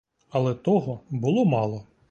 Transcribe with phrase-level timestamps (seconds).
[0.29, 1.87] Але того було мало.